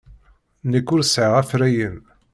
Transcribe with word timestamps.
Nekk 0.71 0.87
ur 0.95 1.01
sɛiɣ 1.03 1.33
afrayen. 1.41 1.97